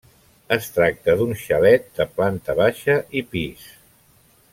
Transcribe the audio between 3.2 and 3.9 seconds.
i pis.